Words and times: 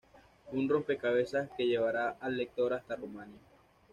Un 0.51 0.67
rompecabezas 0.67 1.51
que 1.55 1.67
llevará 1.67 2.17
al 2.21 2.35
lector 2.35 2.73
hasta 2.73 2.95
Rumanía. 2.95 3.37